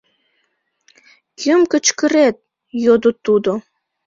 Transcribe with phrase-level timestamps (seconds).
[1.39, 2.35] —Кӧм кычкырет?—
[2.85, 3.53] йодо тудо.